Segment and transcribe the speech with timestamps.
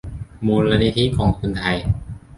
[0.45, 1.77] มูลนิธิกองทุนไทย